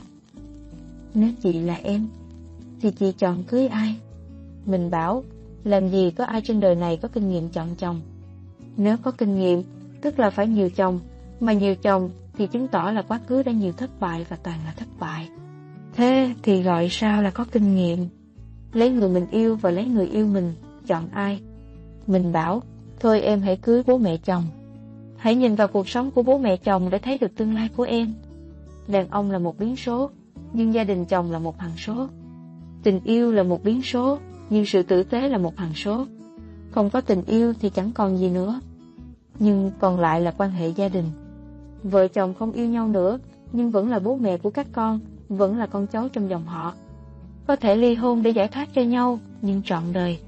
Nếu 1.14 1.30
chị 1.44 1.54
là 1.54 1.80
em, 1.84 2.08
thì 2.82 2.92
chị 2.92 3.12
chọn 3.12 3.44
cưới 3.44 3.68
ai? 3.68 3.96
Mình 4.66 4.92
bảo, 4.92 5.24
làm 5.64 5.90
gì 5.90 6.12
có 6.12 6.26
ai 6.26 6.42
trên 6.42 6.60
đời 6.60 6.76
này 6.76 6.98
có 6.98 7.08
kinh 7.08 7.30
nghiệm 7.30 7.50
chọn 7.50 7.76
chồng? 7.76 8.02
Nếu 8.78 8.98
có 8.98 9.12
kinh 9.12 9.40
nghiệm, 9.40 9.64
tức 10.02 10.20
là 10.20 10.30
phải 10.30 10.48
nhiều 10.48 10.70
chồng, 10.70 11.00
mà 11.40 11.54
nhiều 11.54 11.76
chồng 11.76 12.10
thì 12.38 12.48
chứng 12.48 12.68
tỏ 12.68 12.92
là 12.92 13.02
quá 13.02 13.20
khứ 13.28 13.44
đã 13.44 13.52
nhiều 13.52 13.74
thất 13.74 14.00
bại 14.00 14.26
và 14.30 14.38
toàn 14.44 14.60
là 14.66 14.74
thất 14.78 14.88
bại. 15.00 15.30
Thế 15.96 16.34
thì 16.44 16.64
gọi 16.64 16.88
sao 16.90 17.22
là 17.22 17.30
có 17.30 17.46
kinh 17.52 17.76
nghiệm? 17.76 18.08
Lấy 18.74 18.90
người 18.90 19.10
mình 19.10 19.26
yêu 19.32 19.56
và 19.56 19.72
lấy 19.72 19.86
người 19.86 20.08
yêu 20.08 20.28
mình, 20.28 20.54
chọn 20.88 21.08
ai? 21.12 21.40
Mình 22.08 22.32
bảo, 22.32 22.64
thôi 23.00 23.22
em 23.22 23.42
hãy 23.42 23.58
cưới 23.58 23.84
bố 23.88 23.98
mẹ 23.98 24.18
chồng. 24.18 24.44
Hãy 25.18 25.36
nhìn 25.36 25.56
vào 25.56 25.68
cuộc 25.68 25.90
sống 25.90 26.12
của 26.12 26.24
bố 26.24 26.38
mẹ 26.38 26.58
chồng 26.58 26.90
để 26.90 27.00
thấy 27.00 27.18
được 27.18 27.36
tương 27.36 27.56
lai 27.56 27.70
của 27.76 27.84
em. 27.84 28.14
Đàn 28.88 29.10
ông 29.10 29.32
là 29.32 29.40
một 29.40 29.60
biến 29.60 29.76
số, 29.76 30.10
nhưng 30.54 30.74
gia 30.74 30.84
đình 30.84 31.06
chồng 31.06 31.32
là 31.32 31.40
một 31.40 31.60
hằng 31.60 31.78
số. 31.78 32.08
Tình 32.84 33.00
yêu 33.04 33.32
là 33.32 33.44
một 33.44 33.64
biến 33.64 33.82
số, 33.82 34.18
nhưng 34.50 34.66
sự 34.66 34.84
tử 34.84 35.04
tế 35.04 35.30
là 35.30 35.38
một 35.38 35.58
hằng 35.58 35.74
số. 35.74 36.06
Không 36.72 36.90
có 36.90 37.02
tình 37.02 37.24
yêu 37.28 37.54
thì 37.60 37.70
chẳng 37.70 37.92
còn 37.92 38.18
gì 38.18 38.30
nữa. 38.30 38.62
Nhưng 39.40 39.72
còn 39.80 40.00
lại 40.00 40.22
là 40.22 40.32
quan 40.32 40.52
hệ 40.52 40.68
gia 40.68 40.90
đình. 40.90 41.06
Vợ 41.84 42.08
chồng 42.08 42.34
không 42.34 42.52
yêu 42.52 42.68
nhau 42.68 42.88
nữa, 42.88 43.20
nhưng 43.52 43.72
vẫn 43.72 43.90
là 43.90 44.00
bố 44.00 44.16
mẹ 44.16 44.38
của 44.38 44.50
các 44.50 44.68
con, 44.72 45.00
vẫn 45.30 45.58
là 45.58 45.68
con 45.68 45.88
cháu 45.88 46.10
trong 46.10 46.30
dòng 46.30 46.46
họ. 46.46 46.74
Có 47.48 47.56
thể 47.56 47.76
ly 47.76 47.96
hôn 47.96 48.24
để 48.24 48.30
giải 48.30 48.48
thoát 48.48 48.70
cho 48.74 48.82
nhau, 48.82 49.20
nhưng 49.42 49.62
trọn 49.64 49.84
đời. 49.94 50.20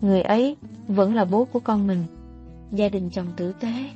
Người 0.00 0.22
ấy 0.22 0.56
vẫn 0.88 1.14
là 1.14 1.24
bố 1.24 1.44
của 1.44 1.60
con 1.60 1.86
mình. 1.86 2.04
Gia 2.72 2.88
đình 2.88 3.10
chồng 3.10 3.26
tử 3.36 3.52
tế, 3.60 3.90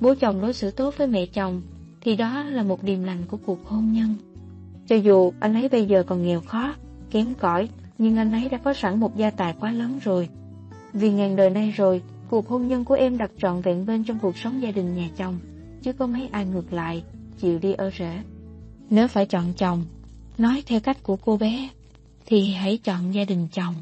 bố 0.00 0.14
chồng 0.14 0.40
đối 0.40 0.52
xử 0.52 0.70
tốt 0.70 0.94
với 0.96 1.06
mẹ 1.06 1.26
chồng, 1.26 1.62
thì 2.00 2.16
đó 2.16 2.42
là 2.42 2.62
một 2.62 2.82
điềm 2.82 3.04
lành 3.04 3.22
của 3.28 3.36
cuộc 3.46 3.64
hôn 3.64 3.92
nhân. 3.92 4.14
Cho 4.86 4.96
dù 4.96 5.32
anh 5.40 5.54
ấy 5.54 5.68
bây 5.68 5.86
giờ 5.86 6.02
còn 6.02 6.22
nghèo 6.22 6.40
khó, 6.40 6.74
kém 7.10 7.34
cỏi, 7.34 7.68
nhưng 7.98 8.16
anh 8.16 8.32
ấy 8.32 8.48
đã 8.48 8.58
có 8.58 8.74
sẵn 8.74 9.00
một 9.00 9.16
gia 9.16 9.30
tài 9.30 9.54
quá 9.60 9.70
lớn 9.70 9.98
rồi. 10.02 10.28
Vì 10.92 11.10
ngàn 11.10 11.36
đời 11.36 11.50
nay 11.50 11.70
rồi, 11.70 12.02
cuộc 12.30 12.48
hôn 12.48 12.68
nhân 12.68 12.84
của 12.84 12.94
em 12.94 13.18
đặt 13.18 13.30
trọn 13.38 13.60
vẹn 13.60 13.86
bên 13.86 14.04
trong 14.04 14.18
cuộc 14.18 14.36
sống 14.36 14.62
gia 14.62 14.70
đình 14.70 14.96
nhà 14.96 15.08
chồng, 15.16 15.38
chứ 15.82 15.92
có 15.92 16.06
mấy 16.06 16.28
ai 16.32 16.46
ngược 16.46 16.72
lại, 16.72 17.02
chịu 17.38 17.58
đi 17.58 17.72
ở 17.72 17.90
rễ. 17.98 18.22
Nếu 18.90 19.08
phải 19.08 19.26
chọn 19.26 19.52
chồng, 19.52 19.84
nói 20.38 20.62
theo 20.66 20.80
cách 20.80 21.02
của 21.02 21.16
cô 21.16 21.36
bé, 21.36 21.68
thì 22.26 22.52
hãy 22.52 22.78
chọn 22.84 23.14
gia 23.14 23.24
đình 23.24 23.48
chồng. 23.52 23.74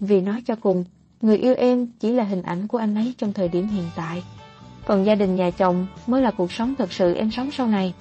Vì 0.00 0.20
nói 0.20 0.42
cho 0.46 0.56
cùng, 0.56 0.84
người 1.20 1.36
yêu 1.36 1.54
em 1.54 1.86
chỉ 2.00 2.12
là 2.12 2.24
hình 2.24 2.42
ảnh 2.42 2.68
của 2.68 2.78
anh 2.78 2.94
ấy 2.94 3.14
trong 3.18 3.32
thời 3.32 3.48
điểm 3.48 3.68
hiện 3.68 3.90
tại. 3.96 4.22
Còn 4.86 5.04
gia 5.04 5.14
đình 5.14 5.36
nhà 5.36 5.50
chồng 5.50 5.86
mới 6.06 6.22
là 6.22 6.30
cuộc 6.30 6.52
sống 6.52 6.74
thật 6.78 6.92
sự 6.92 7.14
em 7.14 7.30
sống 7.30 7.50
sau 7.50 7.66
này. 7.66 7.94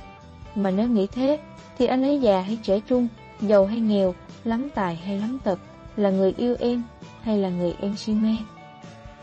Mà 0.55 0.71
nếu 0.71 0.87
nghĩ 0.87 1.07
thế, 1.07 1.39
thì 1.77 1.85
anh 1.85 2.03
ấy 2.03 2.19
già 2.21 2.41
hay 2.41 2.57
trẻ 2.63 2.79
trung, 2.79 3.07
giàu 3.41 3.65
hay 3.65 3.79
nghèo, 3.79 4.15
lắm 4.43 4.69
tài 4.75 4.95
hay 4.95 5.19
lắm 5.19 5.39
tật, 5.43 5.59
là 5.95 6.09
người 6.09 6.33
yêu 6.37 6.55
em 6.59 6.83
hay 7.21 7.37
là 7.37 7.49
người 7.49 7.73
em 7.81 7.95
si 7.97 8.13
mê. 8.13 8.35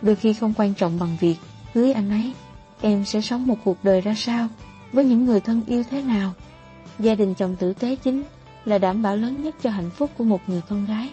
Đôi 0.03 0.17
khi 0.17 0.33
không 0.33 0.55
quan 0.57 0.75
trọng 0.75 0.99
bằng 0.99 1.17
việc 1.21 1.37
cưới 1.75 1.93
anh 1.93 2.11
ấy, 2.11 2.33
em 2.81 3.05
sẽ 3.05 3.21
sống 3.21 3.47
một 3.47 3.57
cuộc 3.65 3.85
đời 3.85 4.01
ra 4.01 4.15
sao, 4.17 4.49
với 4.93 5.05
những 5.05 5.25
người 5.25 5.41
thân 5.41 5.63
yêu 5.67 5.83
thế 5.91 6.03
nào. 6.03 6.33
Gia 6.99 7.15
đình 7.15 7.35
chồng 7.35 7.57
tử 7.57 7.73
tế 7.73 7.97
chính 7.97 8.23
là 8.65 8.79
đảm 8.79 9.03
bảo 9.03 9.17
lớn 9.17 9.43
nhất 9.43 9.55
cho 9.63 9.71
hạnh 9.71 9.91
phúc 9.91 10.11
của 10.19 10.25
một 10.25 10.41
người 10.47 10.61
con 10.69 10.87
gái, 10.87 11.11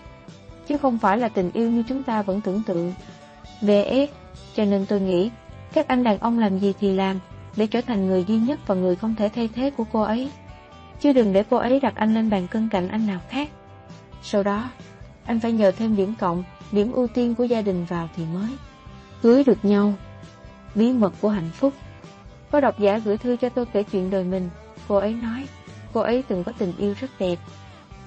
chứ 0.68 0.78
không 0.78 0.98
phải 0.98 1.18
là 1.18 1.30
tình 1.30 1.52
yêu 1.54 1.72
như 1.72 1.84
chúng 1.88 2.04
ta 2.04 2.22
vẫn 2.22 2.42
tưởng 2.42 2.64
tượng. 2.64 2.94
VS, 3.62 4.12
cho 4.56 4.66
nên 4.66 4.86
tôi 4.86 5.02
nghĩ, 5.02 5.30
các 5.74 5.88
anh 5.88 6.04
đàn 6.04 6.18
ông 6.18 6.40
làm 6.40 6.60
gì 6.60 6.74
thì 6.80 6.96
làm, 6.96 7.20
để 7.56 7.68
trở 7.68 7.82
thành 7.82 8.08
người 8.08 8.24
duy 8.28 8.38
nhất 8.38 8.60
và 8.68 8.76
người 8.76 8.96
không 8.96 9.16
thể 9.16 9.30
thay 9.30 9.50
thế 9.56 9.70
của 9.70 9.84
cô 9.92 10.02
ấy. 10.02 10.32
Chứ 11.02 11.14
đừng 11.14 11.34
để 11.34 11.44
cô 11.50 11.58
ấy 11.58 11.80
đặt 11.80 11.96
anh 11.96 12.14
lên 12.14 12.30
bàn 12.30 12.48
cân 12.48 12.70
cạnh 12.70 12.88
anh 12.88 13.08
nào 13.08 13.20
khác. 13.30 13.50
Sau 14.24 14.44
đó, 14.44 14.70
anh 15.26 15.40
phải 15.40 15.52
nhờ 15.52 15.72
thêm 15.72 15.96
điểm 15.96 16.14
cộng, 16.20 16.44
điểm 16.72 16.92
ưu 16.92 17.08
tiên 17.08 17.36
của 17.36 17.44
gia 17.44 17.62
đình 17.62 17.86
vào 17.86 18.10
thì 18.16 18.24
mới. 18.34 18.50
Cưới 19.22 19.44
được 19.44 19.66
nhau. 19.66 19.94
Bí 20.76 20.94
mật 20.94 21.14
của 21.22 21.30
hạnh 21.30 21.50
phúc. 21.54 21.74
Có 22.52 22.62
độc 22.62 22.80
giả 22.80 22.98
gửi 22.98 23.18
thư 23.18 23.36
cho 23.36 23.50
tôi 23.50 23.66
kể 23.66 23.84
chuyện 23.84 24.10
đời 24.10 24.24
mình. 24.24 24.50
Cô 24.88 24.96
ấy 24.96 25.14
nói, 25.14 25.46
cô 25.94 26.02
ấy 26.02 26.24
từng 26.28 26.44
có 26.44 26.52
tình 26.58 26.74
yêu 26.78 26.94
rất 27.00 27.10
đẹp. 27.20 27.40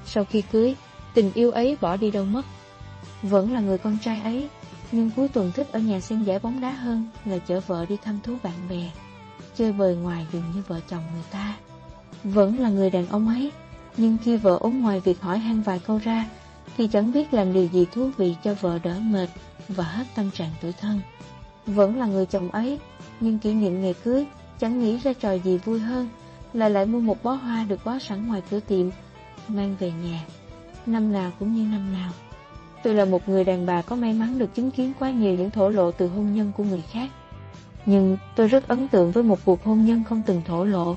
Sau 0.06 0.24
khi 0.24 0.42
cưới, 0.42 0.74
tình 1.14 1.32
yêu 1.34 1.50
ấy 1.50 1.76
bỏ 1.80 1.96
đi 1.96 2.10
đâu 2.10 2.24
mất. 2.24 2.42
Vẫn 3.22 3.52
là 3.52 3.60
người 3.60 3.78
con 3.78 3.96
trai 4.04 4.20
ấy, 4.20 4.48
nhưng 4.92 5.10
cuối 5.16 5.28
tuần 5.28 5.52
thích 5.52 5.68
ở 5.72 5.78
nhà 5.78 6.00
xem 6.00 6.24
giải 6.24 6.38
bóng 6.38 6.60
đá 6.60 6.70
hơn 6.70 7.08
là 7.24 7.38
chở 7.38 7.60
vợ 7.66 7.86
đi 7.88 7.96
thăm 8.04 8.18
thú 8.22 8.36
bạn 8.42 8.54
bè. 8.70 8.90
Chơi 9.56 9.72
bời 9.72 9.96
ngoài 9.96 10.26
dường 10.32 10.42
như 10.54 10.62
vợ 10.68 10.80
chồng 10.88 11.02
người 11.12 11.24
ta. 11.30 11.56
Vẫn 12.24 12.58
là 12.58 12.68
người 12.68 12.90
đàn 12.90 13.06
ông 13.06 13.28
ấy, 13.28 13.52
nhưng 13.96 14.16
khi 14.24 14.36
vợ 14.36 14.58
ốm 14.60 14.80
ngoài 14.80 15.00
việc 15.00 15.20
hỏi 15.20 15.38
han 15.38 15.60
vài 15.60 15.80
câu 15.86 16.00
ra, 16.04 16.26
thì 16.76 16.88
chẳng 16.88 17.12
biết 17.12 17.34
làm 17.34 17.52
điều 17.52 17.66
gì 17.66 17.86
thú 17.92 18.10
vị 18.16 18.36
cho 18.44 18.54
vợ 18.54 18.78
đỡ 18.82 18.98
mệt 19.00 19.28
và 19.68 19.84
hết 19.84 20.04
tâm 20.14 20.30
trạng 20.30 20.50
tuổi 20.60 20.72
thân. 20.72 21.00
Vẫn 21.66 21.98
là 21.98 22.06
người 22.06 22.26
chồng 22.26 22.50
ấy, 22.50 22.78
nhưng 23.20 23.38
kỷ 23.38 23.54
niệm 23.54 23.82
ngày 23.82 23.94
cưới 24.04 24.26
chẳng 24.58 24.80
nghĩ 24.80 24.98
ra 24.98 25.12
trò 25.12 25.32
gì 25.32 25.58
vui 25.58 25.80
hơn 25.80 26.08
là 26.54 26.68
lại 26.68 26.86
mua 26.86 27.00
một 27.00 27.22
bó 27.22 27.32
hoa 27.32 27.64
được 27.64 27.84
bó 27.84 27.98
sẵn 27.98 28.26
ngoài 28.26 28.42
cửa 28.50 28.60
tiệm, 28.60 28.86
mang 29.48 29.76
về 29.78 29.92
nhà, 30.04 30.24
năm 30.86 31.12
nào 31.12 31.32
cũng 31.38 31.54
như 31.54 31.62
năm 31.62 31.92
nào. 31.92 32.12
Tôi 32.82 32.94
là 32.94 33.04
một 33.04 33.28
người 33.28 33.44
đàn 33.44 33.66
bà 33.66 33.82
có 33.82 33.96
may 33.96 34.12
mắn 34.12 34.38
được 34.38 34.54
chứng 34.54 34.70
kiến 34.70 34.92
quá 34.98 35.10
nhiều 35.10 35.34
những 35.34 35.50
thổ 35.50 35.68
lộ 35.68 35.90
từ 35.90 36.08
hôn 36.08 36.34
nhân 36.34 36.52
của 36.56 36.64
người 36.64 36.82
khác. 36.90 37.10
Nhưng 37.86 38.16
tôi 38.36 38.48
rất 38.48 38.68
ấn 38.68 38.88
tượng 38.88 39.10
với 39.10 39.22
một 39.22 39.38
cuộc 39.44 39.64
hôn 39.64 39.84
nhân 39.86 40.04
không 40.08 40.22
từng 40.26 40.42
thổ 40.46 40.64
lộ. 40.64 40.96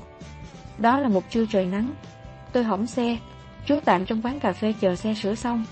Đó 0.78 1.00
là 1.00 1.08
một 1.08 1.24
trưa 1.30 1.44
trời 1.46 1.66
nắng. 1.66 1.90
Tôi 2.52 2.64
hỏng 2.64 2.86
xe, 2.86 3.18
trú 3.66 3.74
tạm 3.84 4.06
trong 4.06 4.22
quán 4.22 4.40
cà 4.40 4.52
phê 4.52 4.74
chờ 4.80 4.96
xe 4.96 5.14
sửa 5.14 5.34
xong. 5.34 5.64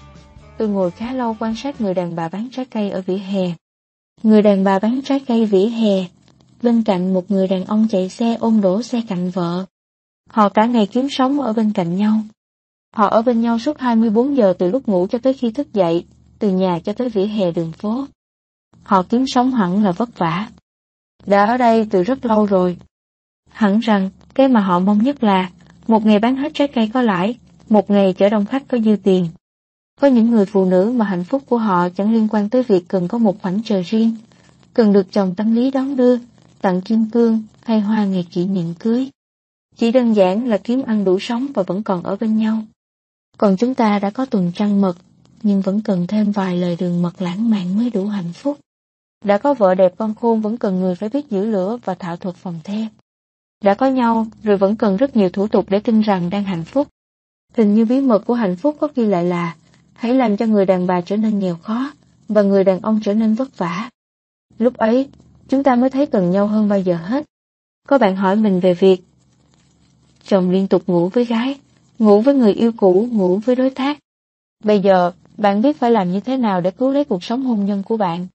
Tôi 0.58 0.68
ngồi 0.68 0.90
khá 0.90 1.12
lâu 1.12 1.36
quan 1.38 1.56
sát 1.56 1.80
người 1.80 1.94
đàn 1.94 2.16
bà 2.16 2.28
bán 2.28 2.48
trái 2.52 2.64
cây 2.64 2.90
ở 2.90 3.02
vỉa 3.06 3.16
hè. 3.16 3.52
Người 4.22 4.42
đàn 4.42 4.64
bà 4.64 4.78
bán 4.78 5.00
trái 5.04 5.20
cây 5.26 5.46
vỉa 5.46 5.66
hè, 5.66 6.04
bên 6.62 6.82
cạnh 6.82 7.14
một 7.14 7.30
người 7.30 7.48
đàn 7.48 7.64
ông 7.64 7.86
chạy 7.90 8.08
xe 8.08 8.36
ôm 8.40 8.60
đổ 8.60 8.82
xe 8.82 9.02
cạnh 9.08 9.30
vợ. 9.30 9.66
Họ 10.30 10.48
cả 10.48 10.66
ngày 10.66 10.86
kiếm 10.86 11.08
sống 11.10 11.40
ở 11.40 11.52
bên 11.52 11.72
cạnh 11.72 11.96
nhau. 11.96 12.20
Họ 12.94 13.06
ở 13.06 13.22
bên 13.22 13.40
nhau 13.40 13.58
suốt 13.58 13.78
24 13.78 14.36
giờ 14.36 14.54
từ 14.58 14.70
lúc 14.70 14.88
ngủ 14.88 15.06
cho 15.10 15.18
tới 15.18 15.32
khi 15.34 15.50
thức 15.50 15.72
dậy, 15.72 16.04
từ 16.38 16.50
nhà 16.50 16.78
cho 16.84 16.92
tới 16.92 17.08
vỉa 17.08 17.26
hè 17.26 17.50
đường 17.50 17.72
phố. 17.72 18.06
Họ 18.82 19.02
kiếm 19.02 19.26
sống 19.26 19.52
hẳn 19.52 19.84
là 19.84 19.92
vất 19.92 20.18
vả. 20.18 20.48
Đã 21.26 21.46
ở 21.46 21.56
đây 21.56 21.86
từ 21.90 22.02
rất 22.02 22.26
lâu 22.26 22.46
rồi. 22.46 22.76
Hẳn 23.50 23.78
rằng, 23.78 24.10
cái 24.34 24.48
mà 24.48 24.60
họ 24.60 24.78
mong 24.78 25.02
nhất 25.02 25.24
là, 25.24 25.50
một 25.86 26.06
ngày 26.06 26.18
bán 26.18 26.36
hết 26.36 26.54
trái 26.54 26.68
cây 26.68 26.90
có 26.94 27.02
lãi, 27.02 27.38
một 27.68 27.90
ngày 27.90 28.12
chở 28.12 28.28
đông 28.28 28.46
khách 28.46 28.68
có 28.68 28.78
dư 28.78 28.96
tiền. 29.02 29.28
Có 30.00 30.08
những 30.08 30.30
người 30.30 30.46
phụ 30.46 30.64
nữ 30.64 30.92
mà 30.96 31.04
hạnh 31.04 31.24
phúc 31.24 31.42
của 31.46 31.58
họ 31.58 31.88
chẳng 31.88 32.12
liên 32.12 32.28
quan 32.28 32.48
tới 32.48 32.62
việc 32.62 32.88
cần 32.88 33.08
có 33.08 33.18
một 33.18 33.42
khoảnh 33.42 33.62
trời 33.64 33.82
riêng, 33.82 34.16
cần 34.74 34.92
được 34.92 35.12
chồng 35.12 35.34
tâm 35.34 35.54
lý 35.54 35.70
đón 35.70 35.96
đưa, 35.96 36.18
tặng 36.60 36.80
kim 36.80 37.10
cương 37.10 37.42
hay 37.62 37.80
hoa 37.80 38.04
ngày 38.04 38.26
kỷ 38.32 38.46
niệm 38.46 38.74
cưới. 38.78 39.10
Chỉ 39.76 39.92
đơn 39.92 40.16
giản 40.16 40.48
là 40.48 40.58
kiếm 40.58 40.82
ăn 40.82 41.04
đủ 41.04 41.18
sống 41.18 41.46
và 41.54 41.62
vẫn 41.62 41.82
còn 41.82 42.02
ở 42.02 42.16
bên 42.16 42.36
nhau. 42.36 42.62
Còn 43.38 43.56
chúng 43.56 43.74
ta 43.74 43.98
đã 43.98 44.10
có 44.10 44.26
tuần 44.26 44.52
trăng 44.54 44.80
mật, 44.80 44.96
nhưng 45.42 45.60
vẫn 45.60 45.80
cần 45.80 46.06
thêm 46.06 46.32
vài 46.32 46.56
lời 46.56 46.76
đường 46.80 47.02
mật 47.02 47.22
lãng 47.22 47.50
mạn 47.50 47.78
mới 47.78 47.90
đủ 47.90 48.06
hạnh 48.06 48.32
phúc. 48.32 48.58
Đã 49.24 49.38
có 49.38 49.54
vợ 49.54 49.74
đẹp 49.74 49.94
con 49.98 50.14
khôn 50.14 50.40
vẫn 50.40 50.58
cần 50.58 50.80
người 50.80 50.94
phải 50.94 51.08
biết 51.08 51.30
giữ 51.30 51.44
lửa 51.44 51.78
và 51.84 51.94
thạo 51.94 52.16
thuật 52.16 52.36
phòng 52.36 52.60
the. 52.64 52.88
Đã 53.64 53.74
có 53.74 53.86
nhau 53.86 54.26
rồi 54.42 54.56
vẫn 54.56 54.76
cần 54.76 54.96
rất 54.96 55.16
nhiều 55.16 55.30
thủ 55.30 55.48
tục 55.48 55.66
để 55.68 55.80
tin 55.80 56.00
rằng 56.00 56.30
đang 56.30 56.44
hạnh 56.44 56.64
phúc. 56.64 56.88
Hình 57.54 57.74
như 57.74 57.84
bí 57.84 58.00
mật 58.00 58.18
của 58.18 58.34
hạnh 58.34 58.56
phúc 58.56 58.76
có 58.80 58.88
ghi 58.94 59.06
lại 59.06 59.24
là 59.24 59.56
hãy 59.92 60.14
làm 60.14 60.36
cho 60.36 60.46
người 60.46 60.66
đàn 60.66 60.86
bà 60.86 61.00
trở 61.00 61.16
nên 61.16 61.38
nghèo 61.38 61.56
khó 61.56 61.92
và 62.28 62.42
người 62.42 62.64
đàn 62.64 62.80
ông 62.80 63.00
trở 63.02 63.14
nên 63.14 63.34
vất 63.34 63.58
vả. 63.58 63.90
Lúc 64.58 64.76
ấy, 64.76 65.08
chúng 65.48 65.62
ta 65.62 65.76
mới 65.76 65.90
thấy 65.90 66.06
cần 66.06 66.30
nhau 66.30 66.46
hơn 66.46 66.68
bao 66.68 66.80
giờ 66.80 66.96
hết. 66.96 67.24
Có 67.88 67.98
bạn 67.98 68.16
hỏi 68.16 68.36
mình 68.36 68.60
về 68.60 68.74
việc 68.74 69.02
chồng 70.26 70.50
liên 70.50 70.68
tục 70.68 70.82
ngủ 70.86 71.08
với 71.08 71.24
gái, 71.24 71.58
ngủ 71.98 72.20
với 72.20 72.34
người 72.34 72.52
yêu 72.52 72.72
cũ, 72.76 73.08
ngủ 73.12 73.40
với 73.44 73.56
đối 73.56 73.70
tác. 73.70 73.98
Bây 74.64 74.80
giờ, 74.80 75.12
bạn 75.38 75.62
biết 75.62 75.78
phải 75.78 75.90
làm 75.90 76.12
như 76.12 76.20
thế 76.20 76.36
nào 76.36 76.60
để 76.60 76.70
cứu 76.70 76.90
lấy 76.90 77.04
cuộc 77.04 77.24
sống 77.24 77.42
hôn 77.42 77.64
nhân 77.64 77.82
của 77.82 77.96
bạn? 77.96 78.26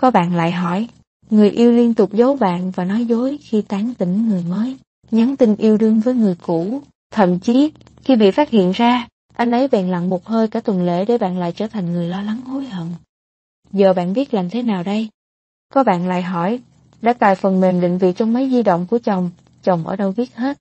Có 0.00 0.10
bạn 0.10 0.34
lại 0.34 0.52
hỏi, 0.52 0.88
người 1.30 1.50
yêu 1.50 1.72
liên 1.72 1.94
tục 1.94 2.12
giấu 2.12 2.36
bạn 2.36 2.70
và 2.70 2.84
nói 2.84 3.04
dối 3.04 3.38
khi 3.42 3.62
tán 3.62 3.94
tỉnh 3.98 4.28
người 4.28 4.44
mới, 4.48 4.76
nhắn 5.10 5.36
tin 5.36 5.56
yêu 5.56 5.76
đương 5.76 6.00
với 6.00 6.14
người 6.14 6.36
cũ, 6.42 6.82
thậm 7.10 7.38
chí 7.38 7.72
khi 8.04 8.16
bị 8.16 8.30
phát 8.30 8.50
hiện 8.50 8.72
ra, 8.72 9.08
anh 9.36 9.50
ấy 9.50 9.68
bèn 9.68 9.88
lặng 9.88 10.10
một 10.10 10.26
hơi 10.26 10.48
cả 10.48 10.60
tuần 10.60 10.86
lễ 10.86 11.04
để 11.04 11.18
bạn 11.18 11.38
lại 11.38 11.52
trở 11.52 11.66
thành 11.66 11.92
người 11.92 12.08
lo 12.08 12.22
lắng 12.22 12.40
hối 12.40 12.66
hận. 12.66 12.86
Giờ 13.72 13.92
bạn 13.92 14.12
biết 14.12 14.34
làm 14.34 14.50
thế 14.50 14.62
nào 14.62 14.82
đây? 14.82 15.08
Có 15.74 15.84
bạn 15.84 16.08
lại 16.08 16.22
hỏi, 16.22 16.60
đã 17.02 17.12
cài 17.12 17.34
phần 17.34 17.60
mềm 17.60 17.80
định 17.80 17.98
vị 17.98 18.12
trong 18.12 18.32
máy 18.32 18.50
di 18.50 18.62
động 18.62 18.86
của 18.90 18.98
chồng, 18.98 19.30
chồng 19.62 19.86
ở 19.86 19.96
đâu 19.96 20.12
biết 20.16 20.36
hết. 20.36 20.58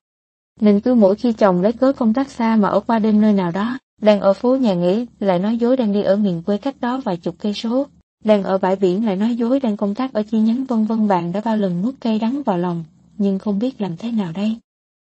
Nên 0.59 0.79
cứ 0.79 0.93
mỗi 0.93 1.15
khi 1.15 1.33
chồng 1.33 1.61
lấy 1.61 1.73
cớ 1.73 1.93
công 1.93 2.13
tác 2.13 2.31
xa 2.31 2.55
mà 2.55 2.67
ở 2.67 2.79
qua 2.79 2.99
đêm 2.99 3.21
nơi 3.21 3.33
nào 3.33 3.51
đó, 3.51 3.77
đang 4.01 4.19
ở 4.19 4.33
phố 4.33 4.55
nhà 4.55 4.73
nghỉ 4.73 5.05
lại 5.19 5.39
nói 5.39 5.57
dối 5.57 5.77
đang 5.77 5.93
đi 5.93 6.03
ở 6.03 6.15
miền 6.15 6.43
quê 6.45 6.57
cách 6.57 6.75
đó 6.79 7.01
vài 7.05 7.17
chục 7.17 7.35
cây 7.39 7.53
số, 7.53 7.87
đang 8.23 8.43
ở 8.43 8.57
bãi 8.57 8.75
biển 8.75 9.05
lại 9.05 9.15
nói 9.15 9.35
dối 9.35 9.59
đang 9.59 9.77
công 9.77 9.95
tác 9.95 10.13
ở 10.13 10.23
chi 10.23 10.39
nhánh 10.39 10.65
vân 10.65 10.85
vân 10.85 11.07
bạn 11.07 11.31
đã 11.31 11.41
bao 11.45 11.57
lần 11.57 11.81
nuốt 11.81 11.95
cây 11.99 12.19
đắng 12.19 12.43
vào 12.43 12.57
lòng, 12.57 12.83
nhưng 13.17 13.39
không 13.39 13.59
biết 13.59 13.81
làm 13.81 13.97
thế 13.97 14.11
nào 14.11 14.31
đây. 14.35 14.57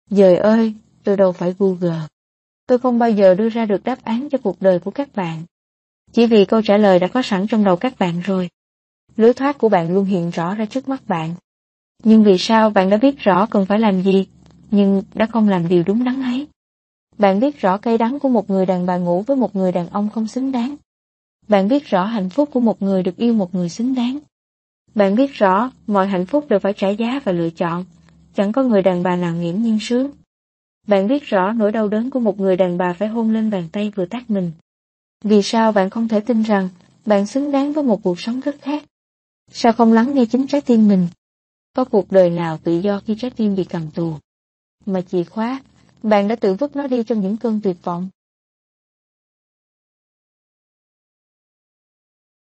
Dời 0.09 0.35
ơi, 0.35 0.73
tôi 1.03 1.17
đâu 1.17 1.31
phải 1.31 1.55
Google. 1.59 2.01
Tôi 2.67 2.77
không 2.79 2.99
bao 2.99 3.11
giờ 3.11 3.35
đưa 3.35 3.49
ra 3.49 3.65
được 3.65 3.83
đáp 3.83 4.03
án 4.03 4.29
cho 4.29 4.37
cuộc 4.37 4.61
đời 4.61 4.79
của 4.79 4.91
các 4.91 5.15
bạn. 5.15 5.43
Chỉ 6.11 6.25
vì 6.25 6.45
câu 6.45 6.61
trả 6.61 6.77
lời 6.77 6.99
đã 6.99 7.07
có 7.07 7.21
sẵn 7.21 7.47
trong 7.47 7.63
đầu 7.63 7.75
các 7.75 7.99
bạn 7.99 8.19
rồi. 8.19 8.49
Lối 9.17 9.33
thoát 9.33 9.57
của 9.57 9.69
bạn 9.69 9.93
luôn 9.93 10.05
hiện 10.05 10.29
rõ 10.29 10.55
ra 10.55 10.65
trước 10.65 10.89
mắt 10.89 11.07
bạn. 11.07 11.33
Nhưng 12.03 12.23
vì 12.23 12.37
sao 12.37 12.69
bạn 12.69 12.89
đã 12.89 12.97
biết 12.97 13.19
rõ 13.19 13.45
cần 13.45 13.65
phải 13.65 13.79
làm 13.79 14.01
gì, 14.01 14.25
nhưng 14.75 15.03
đã 15.13 15.25
không 15.25 15.49
làm 15.49 15.67
điều 15.67 15.83
đúng 15.83 16.03
đắn 16.03 16.21
ấy? 16.21 16.47
Bạn 17.17 17.39
biết 17.39 17.61
rõ 17.61 17.77
cay 17.77 17.97
đắng 17.97 18.19
của 18.19 18.29
một 18.29 18.49
người 18.49 18.65
đàn 18.65 18.85
bà 18.85 18.97
ngủ 18.97 19.21
với 19.21 19.37
một 19.37 19.55
người 19.55 19.71
đàn 19.71 19.89
ông 19.89 20.09
không 20.09 20.27
xứng 20.27 20.51
đáng. 20.51 20.75
Bạn 21.47 21.67
biết 21.67 21.85
rõ 21.85 22.05
hạnh 22.05 22.29
phúc 22.29 22.49
của 22.53 22.59
một 22.59 22.81
người 22.81 23.03
được 23.03 23.17
yêu 23.17 23.33
một 23.33 23.55
người 23.55 23.69
xứng 23.69 23.95
đáng. 23.95 24.19
Bạn 24.95 25.15
biết 25.15 25.33
rõ 25.33 25.71
mọi 25.87 26.07
hạnh 26.07 26.25
phúc 26.25 26.45
đều 26.49 26.59
phải 26.59 26.73
trả 26.73 26.89
giá 26.89 27.19
và 27.23 27.31
lựa 27.31 27.49
chọn, 27.49 27.85
chẳng 28.35 28.51
có 28.51 28.63
người 28.63 28.81
đàn 28.81 29.03
bà 29.03 29.15
nào 29.15 29.35
nghiễm 29.35 29.55
nhiên 29.55 29.77
sướng. 29.81 30.11
Bạn 30.87 31.07
biết 31.07 31.23
rõ 31.23 31.53
nỗi 31.53 31.71
đau 31.71 31.87
đớn 31.87 32.09
của 32.09 32.19
một 32.19 32.39
người 32.39 32.57
đàn 32.57 32.77
bà 32.77 32.93
phải 32.93 33.07
hôn 33.07 33.31
lên 33.31 33.49
bàn 33.49 33.69
tay 33.71 33.91
vừa 33.95 34.05
tác 34.05 34.29
mình. 34.29 34.51
Vì 35.23 35.41
sao 35.41 35.71
bạn 35.71 35.89
không 35.89 36.07
thể 36.07 36.19
tin 36.19 36.41
rằng 36.41 36.69
bạn 37.05 37.25
xứng 37.25 37.51
đáng 37.51 37.73
với 37.73 37.83
một 37.83 38.03
cuộc 38.03 38.19
sống 38.19 38.39
rất 38.39 38.55
khác? 38.61 38.83
Sao 39.51 39.73
không 39.73 39.93
lắng 39.93 40.13
nghe 40.13 40.25
chính 40.25 40.47
trái 40.47 40.61
tim 40.61 40.87
mình? 40.87 41.07
Có 41.75 41.85
cuộc 41.85 42.11
đời 42.11 42.29
nào 42.29 42.57
tự 42.63 42.79
do 42.79 43.01
khi 43.05 43.15
trái 43.15 43.31
tim 43.31 43.55
bị 43.55 43.63
cầm 43.63 43.91
tù? 43.91 44.13
Mà 44.85 45.01
chìa 45.01 45.23
khóa, 45.23 45.61
bạn 46.03 46.27
đã 46.27 46.35
tự 46.35 46.53
vứt 46.53 46.75
nó 46.75 46.87
đi 46.87 47.03
trong 47.03 47.21
những 47.21 47.37
cơn 47.37 47.61
tuyệt 47.63 47.77
vọng. 47.83 48.09